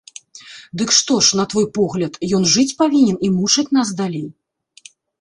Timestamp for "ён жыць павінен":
2.39-3.23